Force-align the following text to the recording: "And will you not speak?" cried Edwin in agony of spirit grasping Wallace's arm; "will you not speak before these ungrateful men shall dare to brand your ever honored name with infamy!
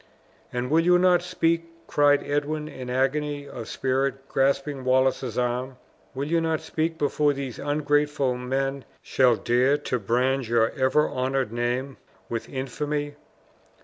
"And 0.51 0.71
will 0.71 0.79
you 0.79 0.97
not 0.97 1.21
speak?" 1.21 1.65
cried 1.85 2.23
Edwin 2.23 2.67
in 2.67 2.89
agony 2.89 3.47
of 3.47 3.67
spirit 3.67 4.27
grasping 4.27 4.83
Wallace's 4.83 5.37
arm; 5.37 5.77
"will 6.15 6.25
you 6.27 6.41
not 6.41 6.61
speak 6.61 6.97
before 6.97 7.33
these 7.33 7.59
ungrateful 7.59 8.35
men 8.35 8.83
shall 9.03 9.35
dare 9.35 9.77
to 9.77 9.99
brand 9.99 10.47
your 10.47 10.71
ever 10.71 11.07
honored 11.07 11.51
name 11.53 11.97
with 12.29 12.49
infamy! 12.49 13.13